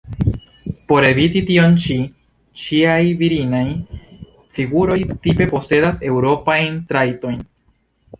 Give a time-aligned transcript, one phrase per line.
[0.91, 1.97] Por eviti tion ĉi,
[2.61, 3.61] ŝiaj virinaj
[4.59, 7.45] figuroj tipe posedas eŭropajn trajtojn.